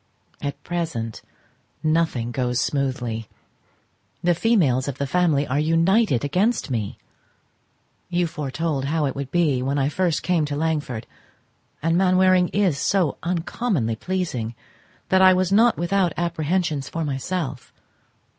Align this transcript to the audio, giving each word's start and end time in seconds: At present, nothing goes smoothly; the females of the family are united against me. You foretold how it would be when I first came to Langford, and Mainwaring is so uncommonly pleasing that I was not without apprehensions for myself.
At 0.41 0.63
present, 0.63 1.21
nothing 1.83 2.31
goes 2.31 2.59
smoothly; 2.59 3.29
the 4.23 4.33
females 4.33 4.87
of 4.87 4.97
the 4.97 5.05
family 5.05 5.45
are 5.45 5.59
united 5.59 6.25
against 6.25 6.71
me. 6.71 6.97
You 8.09 8.25
foretold 8.25 8.85
how 8.85 9.05
it 9.05 9.15
would 9.15 9.29
be 9.29 9.61
when 9.61 9.77
I 9.77 9.89
first 9.89 10.23
came 10.23 10.43
to 10.45 10.55
Langford, 10.55 11.05
and 11.83 11.99
Mainwaring 11.99 12.47
is 12.47 12.79
so 12.79 13.19
uncommonly 13.21 13.95
pleasing 13.95 14.55
that 15.09 15.21
I 15.21 15.35
was 15.35 15.51
not 15.51 15.77
without 15.77 16.13
apprehensions 16.17 16.89
for 16.89 17.05
myself. 17.05 17.71